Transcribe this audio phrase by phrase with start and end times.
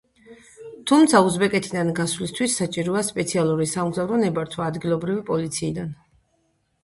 [0.91, 5.93] თუმცა, უზბეკეთიდან გასვლისთვის, საჭიროა სპეციალური სამგზავრო ნებართვა ადგილობრივი პოლიციიდან.